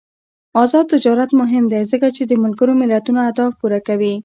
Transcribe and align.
آزاد 0.63 0.85
تجارت 0.93 1.29
مهم 1.41 1.63
دی 1.71 1.81
ځکه 1.91 2.07
چې 2.15 2.23
د 2.25 2.33
ملګرو 2.43 2.73
ملتونو 2.81 3.19
اهداف 3.27 3.51
پوره 3.59 3.79
کوي. 3.87 4.13